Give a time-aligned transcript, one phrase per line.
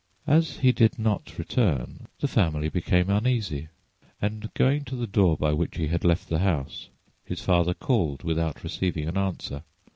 [0.25, 3.67] As he did not return, the family became uneasy,
[4.19, 6.89] and going to the door by which he had left the house,
[7.23, 9.61] his father called without receiving an answer.